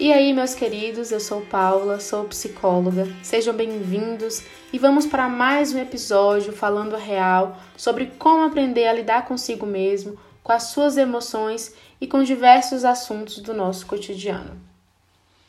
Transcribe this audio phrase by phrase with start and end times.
[0.00, 3.08] E aí, meus queridos, eu sou Paula, sou psicóloga.
[3.20, 8.92] Sejam bem-vindos e vamos para mais um episódio falando a real sobre como aprender a
[8.92, 14.56] lidar consigo mesmo, com as suas emoções e com diversos assuntos do nosso cotidiano.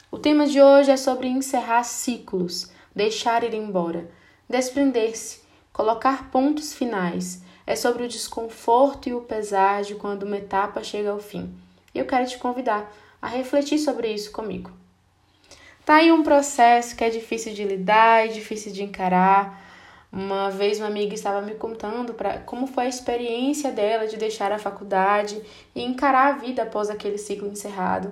[0.10, 4.10] O tema de hoje é sobre encerrar ciclos, deixar ir embora,
[4.50, 5.42] desprender-se,
[5.72, 7.44] colocar pontos finais.
[7.68, 11.54] É sobre o desconforto e o pesar de quando uma etapa chega ao fim.
[11.94, 14.72] E eu quero te convidar a refletir sobre isso comigo.
[15.86, 19.60] Tá aí um processo que é difícil de lidar e difícil de encarar.
[20.12, 24.52] Uma vez uma amiga estava me contando para como foi a experiência dela de deixar
[24.52, 25.42] a faculdade
[25.76, 28.12] e encarar a vida após aquele ciclo encerrado.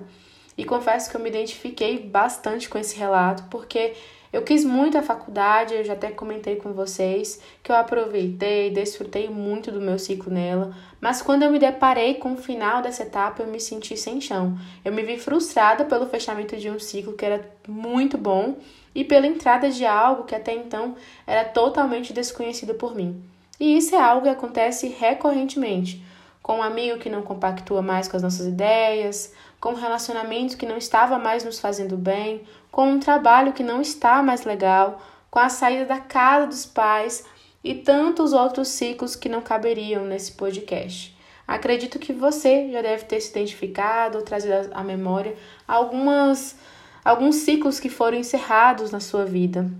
[0.56, 3.94] E confesso que eu me identifiquei bastante com esse relato, porque
[4.32, 9.28] eu quis muito a faculdade, eu já até comentei com vocês que eu aproveitei, desfrutei
[9.28, 13.42] muito do meu ciclo nela, mas quando eu me deparei com o final dessa etapa,
[13.42, 14.58] eu me senti sem chão.
[14.84, 18.56] Eu me vi frustrada pelo fechamento de um ciclo que era muito bom
[18.94, 23.22] e pela entrada de algo que até então era totalmente desconhecido por mim.
[23.60, 26.04] E isso é algo que acontece recorrentemente,
[26.42, 30.66] com um amigo que não compactua mais com as nossas ideias, com um relacionamento que
[30.66, 35.38] não estava mais nos fazendo bem, com um trabalho que não está mais legal, com
[35.38, 37.24] a saída da casa dos pais
[37.62, 41.16] e tantos outros ciclos que não caberiam nesse podcast.
[41.46, 45.34] Acredito que você já deve ter se identificado ou trazido à memória
[45.66, 46.56] algumas,
[47.04, 49.70] alguns ciclos que foram encerrados na sua vida.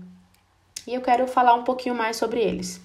[0.87, 2.81] E eu quero falar um pouquinho mais sobre eles.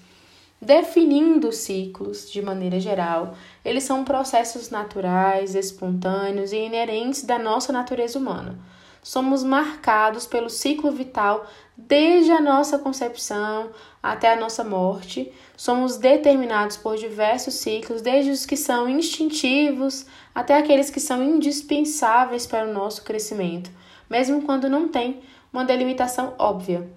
[0.61, 8.17] Definindo ciclos de maneira geral, eles são processos naturais, espontâneos e inerentes da nossa natureza
[8.17, 8.57] humana.
[9.05, 11.45] Somos marcados pelo ciclo vital
[11.77, 13.69] desde a nossa concepção
[14.01, 15.31] até a nossa morte.
[15.55, 22.47] Somos determinados por diversos ciclos, desde os que são instintivos até aqueles que são indispensáveis
[22.47, 23.69] para o nosso crescimento,
[24.09, 25.21] mesmo quando não tem
[25.53, 26.89] uma delimitação óbvia.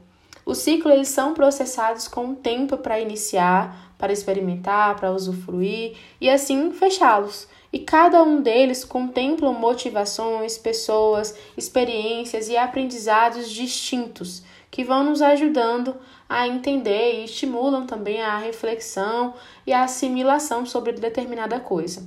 [0.46, 6.72] Os ciclos eles são processados com tempo para iniciar, para experimentar, para usufruir e assim
[6.72, 7.46] fechá-los.
[7.72, 15.96] E cada um deles contempla motivações, pessoas, experiências e aprendizados distintos que vão nos ajudando
[16.28, 19.34] a entender e estimulam também a reflexão
[19.66, 22.06] e a assimilação sobre determinada coisa.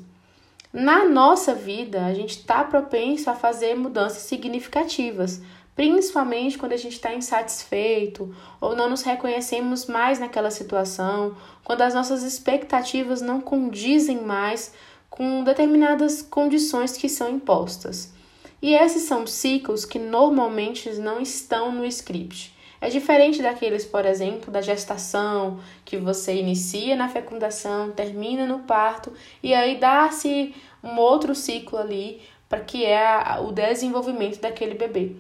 [0.72, 5.42] Na nossa vida, a gente está propenso a fazer mudanças significativas,
[5.76, 11.94] principalmente quando a gente está insatisfeito ou não nos reconhecemos mais naquela situação, quando as
[11.94, 14.74] nossas expectativas não condizem mais
[15.12, 18.14] com determinadas condições que são impostas.
[18.62, 22.56] E esses são ciclos que normalmente não estão no script.
[22.80, 29.14] É diferente daqueles, por exemplo, da gestação, que você inicia na fecundação, termina no parto
[29.44, 35.16] e aí dá-se um outro ciclo ali para que é o desenvolvimento daquele bebê.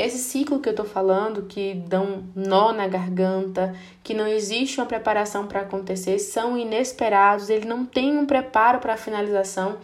[0.00, 4.86] Esse ciclo que eu tô falando, que dão nó na garganta, que não existe uma
[4.86, 9.78] preparação para acontecer, são inesperados, ele não tem um preparo para a finalização.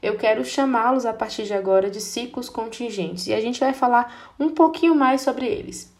[0.00, 4.32] Eu quero chamá-los a partir de agora de ciclos contingentes e a gente vai falar
[4.38, 5.92] um pouquinho mais sobre eles.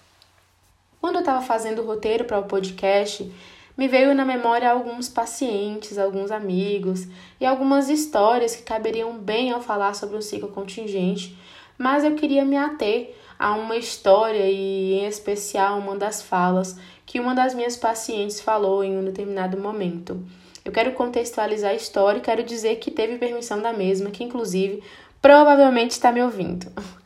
[1.00, 3.28] Quando eu estava fazendo o roteiro para o podcast,
[3.76, 7.08] me veio na memória alguns pacientes, alguns amigos
[7.40, 11.36] e algumas histórias que caberiam bem ao falar sobre o ciclo contingente,
[11.76, 17.18] mas eu queria me ater a uma história e, em especial, uma das falas que
[17.18, 20.24] uma das minhas pacientes falou em um determinado momento.
[20.64, 24.80] Eu quero contextualizar a história e quero dizer que teve permissão da mesma, que inclusive
[25.20, 26.70] provavelmente está me ouvindo.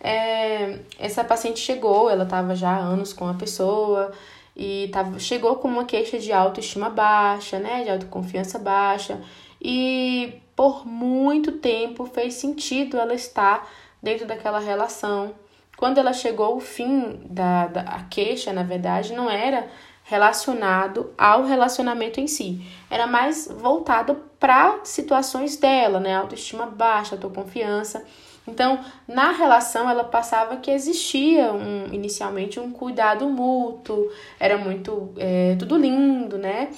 [0.00, 4.12] É, essa paciente chegou, ela estava já há anos com a pessoa
[4.54, 9.20] e tava, chegou com uma queixa de autoestima baixa, né, de autoconfiança baixa,
[9.60, 13.68] e por muito tempo fez sentido ela estar
[14.00, 15.34] dentro daquela relação
[15.78, 19.68] quando ela chegou ao fim da, da a queixa, na verdade, não era
[20.02, 22.60] relacionado ao relacionamento em si.
[22.90, 26.16] Era mais voltado para situações dela, né?
[26.16, 28.04] Autoestima baixa, autoconfiança.
[28.44, 34.10] Então, na relação, ela passava que existia um, inicialmente um cuidado mútuo,
[34.40, 36.70] era muito é, tudo lindo, né?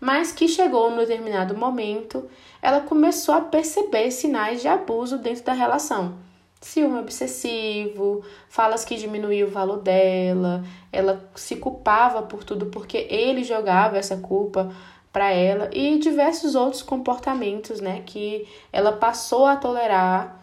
[0.00, 2.28] Mas que chegou num determinado momento,
[2.60, 6.26] ela começou a perceber sinais de abuso dentro da relação
[6.60, 13.44] ciúme obsessivo, falas que diminuiu o valor dela, ela se culpava por tudo porque ele
[13.44, 14.70] jogava essa culpa
[15.12, 20.38] para ela e diversos outros comportamentos, né, que ela passou a tolerar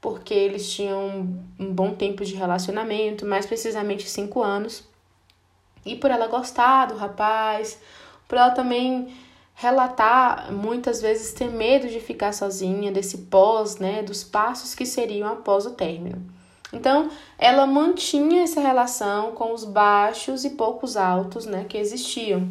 [0.00, 4.84] porque eles tinham um bom tempo de relacionamento, mais precisamente cinco anos.
[5.84, 7.80] E por ela gostar do rapaz,
[8.28, 9.08] por ela também
[9.60, 15.28] relatar muitas vezes ter medo de ficar sozinha, desse pós, né, dos passos que seriam
[15.28, 16.22] após o término.
[16.72, 22.48] Então, ela mantinha essa relação com os baixos e poucos altos, né, que existiam.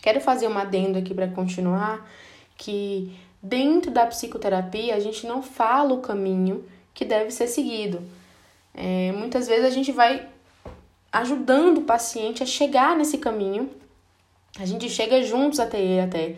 [0.00, 2.08] Quero fazer uma adendo aqui para continuar
[2.56, 6.64] que dentro da psicoterapia a gente não fala o caminho
[6.94, 8.00] que deve ser seguido.
[8.72, 10.26] É, muitas vezes a gente vai
[11.12, 13.68] ajudando o paciente a chegar nesse caminho,
[14.58, 16.36] a gente chega juntos até ele até.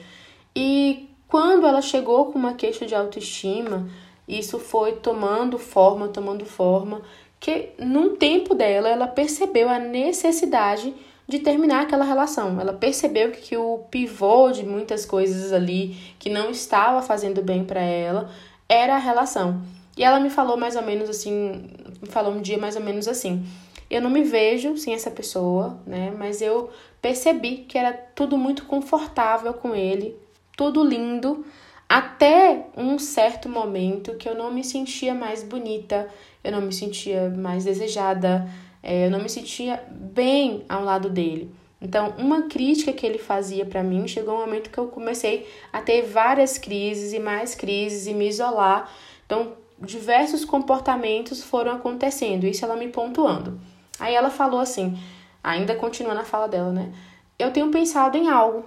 [0.55, 3.89] E quando ela chegou com uma queixa de autoestima,
[4.29, 7.03] isso foi tomando forma, tomando forma,
[7.41, 10.95] que num tempo dela ela percebeu a necessidade
[11.27, 12.61] de terminar aquela relação.
[12.61, 17.81] Ela percebeu que, o pivô de muitas coisas ali que não estava fazendo bem para
[17.81, 18.31] ela
[18.69, 19.63] era a relação.
[19.97, 21.71] E ela me falou mais ou menos assim,
[22.01, 23.45] me falou um dia mais ou menos assim:
[23.91, 26.13] eu não me vejo sem essa pessoa, né?
[26.17, 26.71] Mas eu
[27.03, 30.17] percebi que era tudo muito confortável com ele,
[30.57, 31.45] tudo lindo,
[31.89, 36.09] até um certo momento que eu não me sentia mais bonita,
[36.43, 38.49] eu não me sentia mais desejada,
[38.83, 41.53] é, eu não me sentia bem ao lado dele.
[41.81, 45.83] Então, uma crítica que ele fazia para mim chegou um momento que eu comecei a
[45.83, 48.89] ter várias crises e mais crises e me isolar.
[49.27, 53.61] Então, diversos comportamentos foram acontecendo, isso ela me pontuando.
[53.99, 54.97] Aí ela falou assim,
[55.43, 56.93] ainda continua na fala dela, né?
[57.39, 58.65] Eu tenho pensado em algo.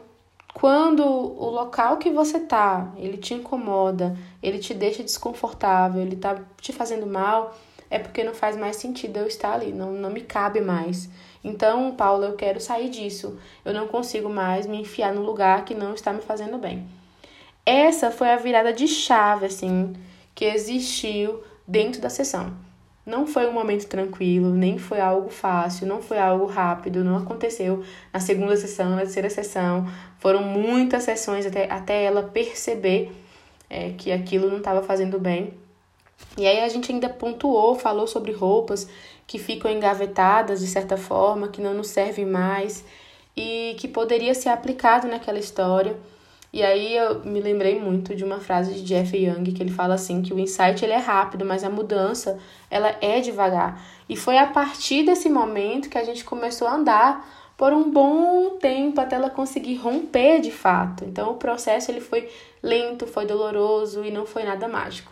[0.53, 6.37] Quando o local que você tá, ele te incomoda, ele te deixa desconfortável, ele tá
[6.61, 7.55] te fazendo mal,
[7.89, 11.09] é porque não faz mais sentido eu estar ali, não, não me cabe mais.
[11.43, 13.37] Então, Paula, eu quero sair disso.
[13.63, 16.87] Eu não consigo mais me enfiar no lugar que não está me fazendo bem.
[17.65, 19.93] Essa foi a virada de chave, assim,
[20.33, 22.53] que existiu dentro da sessão.
[23.05, 27.83] Não foi um momento tranquilo, nem foi algo fácil, não foi algo rápido, não aconteceu
[28.11, 29.87] na segunda sessão, na terceira sessão.
[30.17, 33.11] Foram muitas sessões até, até ela perceber
[33.69, 35.53] é, que aquilo não estava fazendo bem.
[36.35, 38.87] E aí a gente ainda pontuou, falou sobre roupas
[39.27, 42.83] que ficam engavetadas de certa forma, que não nos servem mais
[43.35, 45.95] e que poderia ser aplicado naquela história.
[46.55, 49.95] E aí eu me lembrei muito de uma frase de Jeff Young que ele fala
[49.95, 52.39] assim que o insight ele é rápido, mas a mudança
[52.71, 53.85] ela é devagar.
[54.07, 58.51] E foi a partir desse momento que a gente começou a andar por um bom
[58.51, 61.03] tempo até ela conseguir romper de fato.
[61.03, 62.29] Então o processo ele foi
[62.63, 65.11] lento, foi doloroso e não foi nada mágico.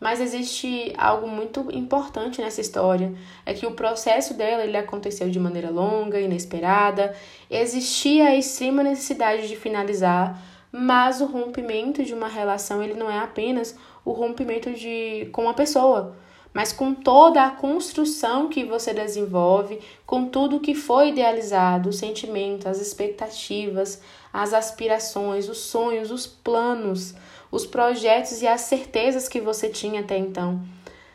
[0.00, 3.14] Mas existe algo muito importante nessa história,
[3.46, 7.14] é que o processo dela ele aconteceu de maneira longa, inesperada,
[7.48, 10.36] existia a extrema necessidade de finalizar
[10.76, 15.54] mas o rompimento de uma relação ele não é apenas o rompimento de com uma
[15.54, 16.16] pessoa,
[16.52, 22.68] mas com toda a construção que você desenvolve, com tudo que foi idealizado, o sentimento,
[22.68, 27.14] as expectativas, as aspirações, os sonhos, os planos,
[27.52, 30.60] os projetos e as certezas que você tinha até então.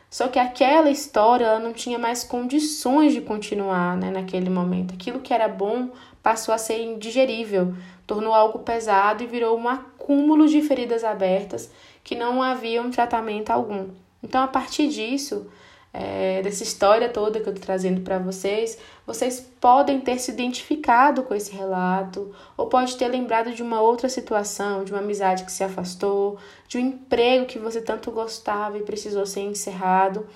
[0.08, 4.94] Só que aquela história ela não tinha mais condições de continuar né, naquele momento.
[4.94, 5.90] Aquilo que era bom
[6.22, 7.74] passou a ser indigerível,
[8.10, 11.70] tornou algo pesado e virou um acúmulo de feridas abertas
[12.02, 13.86] que não haviam tratamento algum.
[14.20, 15.48] Então, a partir disso,
[15.94, 18.76] é, dessa história toda que eu estou trazendo para vocês,
[19.06, 24.08] vocês podem ter se identificado com esse relato, ou pode ter lembrado de uma outra
[24.08, 26.36] situação, de uma amizade que se afastou,
[26.66, 30.26] de um emprego que você tanto gostava e precisou ser encerrado.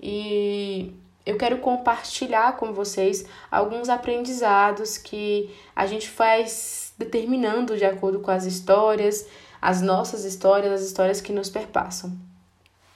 [0.00, 0.94] E
[1.26, 8.30] eu quero compartilhar com vocês alguns aprendizados que a gente faz determinando de acordo com
[8.30, 9.26] as histórias,
[9.60, 12.12] as nossas histórias, as histórias que nos perpassam.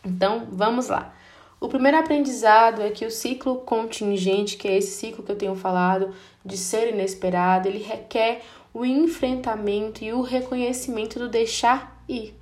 [0.05, 1.14] Então, vamos lá.
[1.61, 5.57] O primeiro aprendizado é que o ciclo contingente, que é esse ciclo que eu tenho
[5.57, 6.14] falado
[6.45, 12.35] de ser inesperado, ele requer o enfrentamento e o reconhecimento do deixar ir.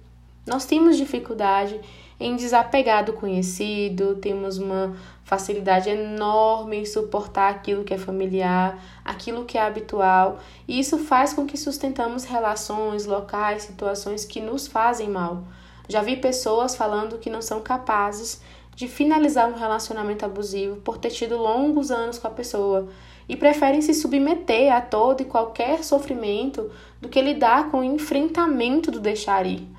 [0.46, 1.80] Nós temos dificuldade
[2.18, 9.44] em desapegar do conhecido, temos uma facilidade enorme em suportar aquilo que é familiar, aquilo
[9.44, 15.10] que é habitual, e isso faz com que sustentamos relações, locais, situações que nos fazem
[15.10, 15.44] mal.
[15.88, 18.40] Já vi pessoas falando que não são capazes
[18.74, 22.88] de finalizar um relacionamento abusivo por ter tido longos anos com a pessoa
[23.28, 26.70] e preferem se submeter a todo e qualquer sofrimento
[27.00, 29.75] do que lidar com o enfrentamento do deixar ir.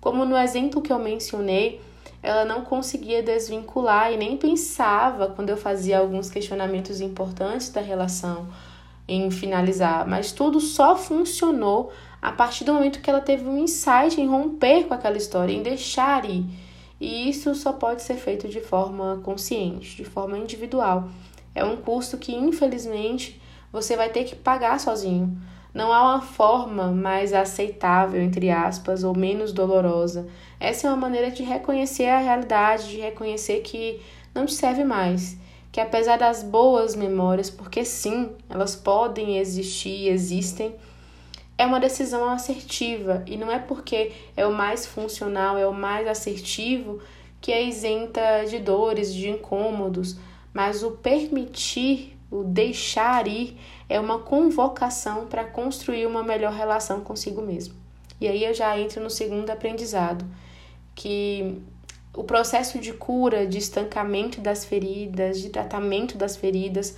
[0.00, 1.80] Como no exemplo que eu mencionei,
[2.22, 8.48] ela não conseguia desvincular e nem pensava quando eu fazia alguns questionamentos importantes da relação
[9.08, 11.90] em finalizar, mas tudo só funcionou
[12.22, 15.62] a partir do momento que ela teve um insight em romper com aquela história, em
[15.62, 16.44] deixar ir.
[17.00, 21.08] E isso só pode ser feito de forma consciente, de forma individual.
[21.54, 23.40] É um custo que, infelizmente,
[23.72, 25.36] você vai ter que pagar sozinho.
[25.72, 30.26] Não há uma forma mais aceitável, entre aspas, ou menos dolorosa.
[30.58, 34.00] Essa é uma maneira de reconhecer a realidade, de reconhecer que
[34.34, 35.36] não te serve mais.
[35.70, 40.74] Que apesar das boas memórias, porque sim, elas podem existir, existem,
[41.56, 46.08] é uma decisão assertiva e não é porque é o mais funcional, é o mais
[46.08, 47.00] assertivo
[47.40, 50.16] que é isenta de dores, de incômodos,
[50.52, 53.58] mas o permitir, o deixar ir
[53.88, 57.74] é uma convocação para construir uma melhor relação consigo mesmo.
[58.20, 60.24] E aí eu já entro no segundo aprendizado,
[60.94, 61.60] que
[62.14, 66.96] o processo de cura, de estancamento das feridas, de tratamento das feridas,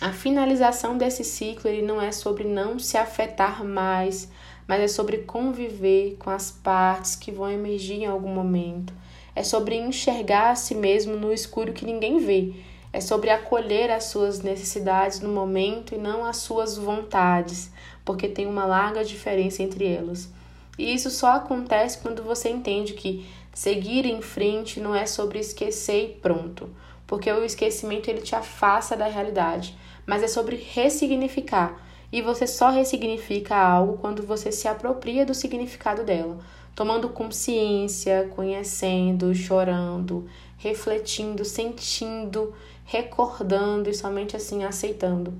[0.00, 4.28] a finalização desse ciclo ele não é sobre não se afetar mais,
[4.66, 8.92] mas é sobre conviver com as partes que vão emergir em algum momento.
[9.34, 12.52] É sobre enxergar a si mesmo no escuro que ninguém vê.
[12.92, 17.70] É sobre acolher as suas necessidades no momento e não as suas vontades,
[18.04, 20.30] porque tem uma larga diferença entre elas.
[20.78, 26.04] E isso só acontece quando você entende que seguir em frente não é sobre esquecer
[26.04, 26.70] e pronto,
[27.06, 29.76] porque o esquecimento ele te afasta da realidade,
[30.06, 31.84] mas é sobre ressignificar.
[32.10, 36.38] E você só ressignifica algo quando você se apropria do significado dela,
[36.74, 40.26] tomando consciência, conhecendo, chorando,
[40.56, 42.54] refletindo, sentindo,
[42.88, 45.34] recordando e somente assim aceitando.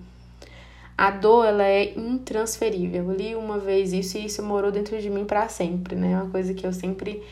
[0.96, 3.04] A dor ela é intransferível.
[3.04, 6.12] Eu li uma vez isso e isso morou dentro de mim para sempre, né?
[6.12, 7.22] É uma coisa que eu sempre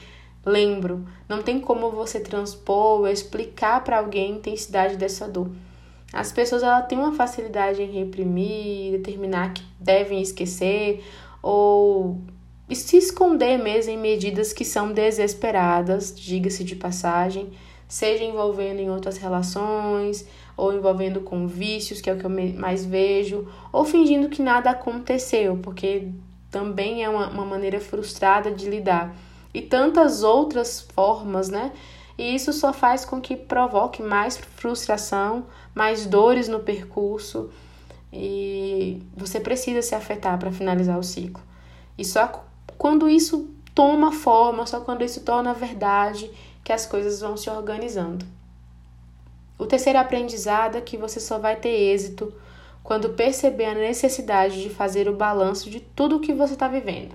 [0.44, 1.06] lembro.
[1.28, 5.50] Não tem como você transpor ou explicar para alguém a intensidade dessa dor.
[6.12, 11.04] As pessoas ela têm uma facilidade em reprimir, determinar que devem esquecer
[11.42, 12.20] ou
[12.72, 17.50] se esconder mesmo em medidas que são desesperadas, diga-se de passagem,
[17.88, 20.26] seja envolvendo em outras relações,
[20.56, 24.70] ou envolvendo com vícios, que é o que eu mais vejo, ou fingindo que nada
[24.70, 26.08] aconteceu, porque
[26.50, 29.14] também é uma, uma maneira frustrada de lidar.
[29.52, 31.72] E tantas outras formas, né?
[32.18, 37.50] E isso só faz com que provoque mais frustração, mais dores no percurso,
[38.12, 41.42] e você precisa se afetar para finalizar o ciclo.
[41.98, 42.44] E só
[42.78, 46.30] quando isso toma forma, só quando isso torna verdade,
[46.66, 48.26] que as coisas vão se organizando.
[49.56, 52.34] O terceiro aprendizado é que você só vai ter êxito
[52.82, 57.14] quando perceber a necessidade de fazer o balanço de tudo o que você está vivendo.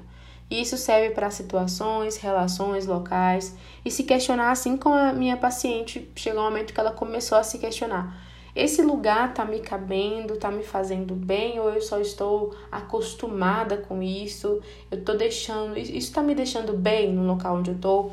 [0.50, 3.54] E isso serve para situações, relações locais
[3.84, 7.44] e se questionar, assim como a minha paciente chegou um momento que ela começou a
[7.44, 8.18] se questionar.
[8.56, 14.02] Esse lugar tá me cabendo, tá me fazendo bem ou eu só estou acostumada com
[14.02, 14.62] isso?
[14.90, 18.12] Eu tô deixando, isso tá me deixando bem no local onde eu tô?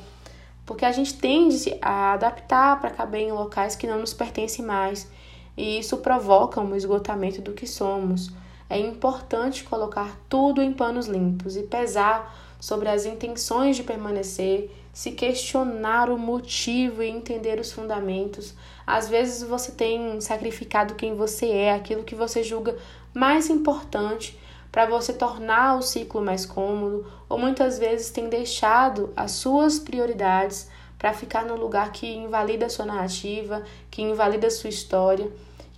[0.69, 5.11] Porque a gente tende a adaptar para caber em locais que não nos pertencem mais,
[5.57, 8.31] e isso provoca um esgotamento do que somos.
[8.69, 15.13] É importante colocar tudo em panos limpos e pesar sobre as intenções de permanecer, se
[15.13, 18.55] questionar o motivo e entender os fundamentos.
[18.87, 22.77] Às vezes você tem sacrificado quem você é, aquilo que você julga
[23.15, 24.39] mais importante
[24.79, 30.69] para você tornar o ciclo mais cômodo, ou muitas vezes tem deixado as suas prioridades
[30.97, 35.29] para ficar no lugar que invalida a sua narrativa, que invalida a sua história.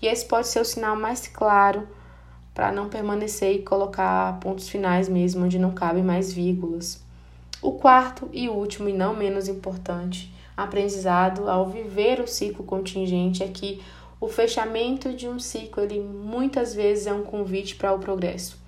[0.03, 1.89] E esse pode ser o sinal mais claro
[2.53, 7.03] para não permanecer e colocar pontos finais mesmo onde não cabem mais vírgulas.
[7.63, 13.49] O quarto e último e não menos importante aprendizado ao viver o ciclo contingente é
[13.49, 13.81] que
[14.21, 18.60] o fechamento de um ciclo ele muitas vezes é um convite para o progresso.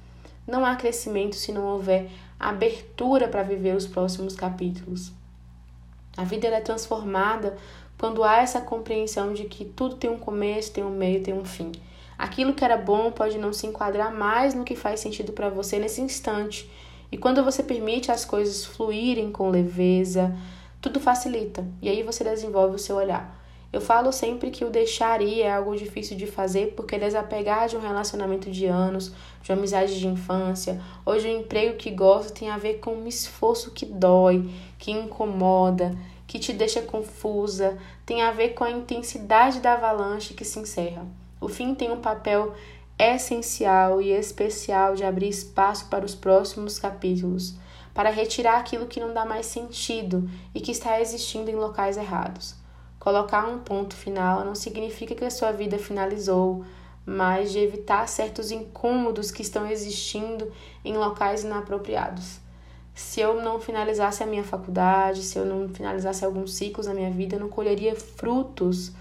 [0.46, 5.12] Não há crescimento se não houver abertura para viver os próximos capítulos.
[6.16, 7.56] A vida é transformada
[7.99, 11.44] quando há essa compreensão de que tudo tem um começo, tem um meio, tem um
[11.44, 11.70] fim.
[12.18, 15.78] Aquilo que era bom pode não se enquadrar mais no que faz sentido para você
[15.78, 16.70] nesse instante.
[17.11, 20.34] E quando você permite as coisas fluírem com leveza,
[20.80, 21.64] tudo facilita.
[21.80, 23.41] E aí você desenvolve o seu olhar.
[23.72, 27.76] Eu falo sempre que o deixar ir é algo difícil de fazer porque desapegar de
[27.76, 32.34] um relacionamento de anos, de uma amizade de infância, ou de um emprego que gosta
[32.34, 34.46] tem a ver com um esforço que dói,
[34.78, 40.44] que incomoda, que te deixa confusa, tem a ver com a intensidade da avalanche que
[40.44, 41.06] se encerra.
[41.40, 42.52] O fim tem um papel
[42.98, 47.54] essencial e especial de abrir espaço para os próximos capítulos,
[47.94, 52.62] para retirar aquilo que não dá mais sentido e que está existindo em locais errados.
[53.02, 56.64] Colocar um ponto final não significa que a sua vida finalizou,
[57.04, 60.52] mas de evitar certos incômodos que estão existindo
[60.85, 62.38] em locais inapropriados.
[62.94, 67.11] Se eu não finalizasse a minha faculdade, se eu não finalizasse alguns ciclos na minha
[67.11, 68.92] vida, eu não colheria frutos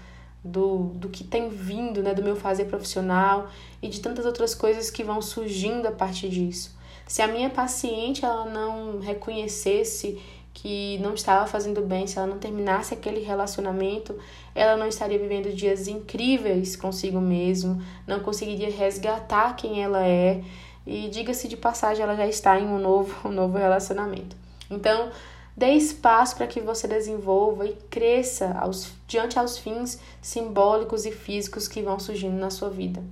[0.42, 4.90] do, do que tem vindo, né, do meu fazer profissional e de tantas outras coisas
[4.90, 6.76] que vão surgindo a partir disso.
[7.06, 10.20] Se a minha paciente ela não reconhecesse
[10.54, 14.18] que não estava fazendo bem, se ela não terminasse aquele relacionamento,
[14.54, 20.42] ela não estaria vivendo dias incríveis consigo mesmo, não conseguiria resgatar quem ela é
[20.86, 24.36] e diga-se de passagem, ela já está em um novo, um novo relacionamento.
[24.70, 25.10] Então,
[25.56, 31.68] dê espaço para que você desenvolva e cresça aos, diante aos fins simbólicos e físicos
[31.68, 33.02] que vão surgindo na sua vida.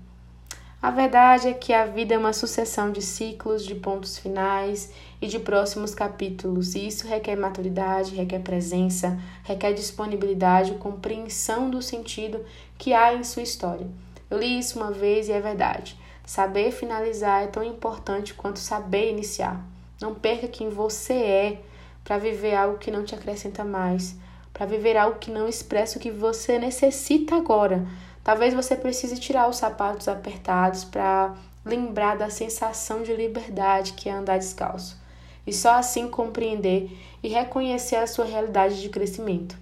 [0.83, 5.27] A verdade é que a vida é uma sucessão de ciclos, de pontos finais e
[5.27, 12.45] de próximos capítulos, e isso requer maturidade, requer presença, requer disponibilidade, compreensão do sentido
[12.79, 13.87] que há em sua história.
[14.31, 15.99] Eu li isso uma vez e é verdade.
[16.25, 19.65] Saber finalizar é tão importante quanto saber iniciar.
[20.01, 21.61] Não perca quem você é
[22.05, 24.17] para viver algo que não te acrescenta mais,
[24.53, 27.87] para viver algo que não expressa o que você necessita agora
[28.23, 31.35] Talvez você precise tirar os sapatos apertados para
[31.65, 35.00] lembrar da sensação de liberdade que é andar descalço,
[35.47, 36.91] e só assim compreender
[37.23, 39.57] e reconhecer a sua realidade de crescimento.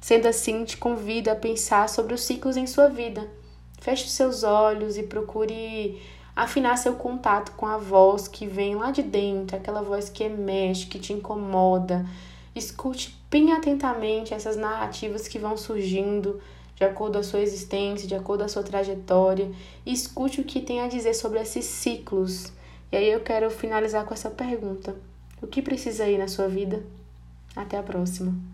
[0.00, 3.28] Sendo assim, te convido a pensar sobre os ciclos em sua vida.
[3.80, 6.00] Feche seus olhos e procure
[6.34, 10.86] afinar seu contato com a voz que vem lá de dentro, aquela voz que mexe,
[10.86, 12.06] que te incomoda.
[12.54, 16.40] Escute bem atentamente essas narrativas que vão surgindo
[16.74, 19.50] de acordo com a sua existência, de acordo com a sua trajetória,
[19.86, 22.52] e escute o que tem a dizer sobre esses ciclos.
[22.92, 24.94] E aí eu quero finalizar com essa pergunta:
[25.40, 26.84] o que precisa ir na sua vida?
[27.56, 28.51] Até a próxima.